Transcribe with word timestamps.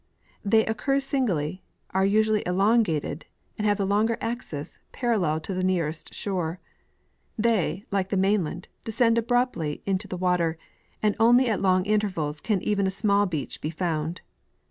They 0.43 0.65
occur 0.65 0.99
singly, 0.99 1.61
are 1.91 2.03
usually 2.07 2.41
elongated, 2.47 3.27
and 3.59 3.67
have 3.67 3.77
the 3.77 3.85
longer 3.85 4.17
axis 4.19 4.79
parallel 4.91 5.39
to 5.41 5.53
the 5.53 5.63
nearest 5.63 6.11
shore. 6.11 6.59
They, 7.37 7.85
like 7.91 8.09
the 8.09 8.17
mainland, 8.17 8.67
descend 8.83 9.19
abruptly 9.19 9.83
into 9.85 10.07
the 10.07 10.17
water, 10.17 10.57
and 11.03 11.15
only 11.19 11.47
at 11.49 11.61
long 11.61 11.85
intervals 11.85 12.41
can 12.41 12.63
even 12.63 12.87
a 12.87 12.89
small 12.89 13.27
beach 13.27 13.61
be 13.61 13.69
found. 13.69 14.21